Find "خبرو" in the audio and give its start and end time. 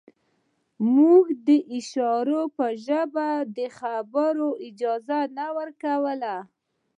3.77-4.49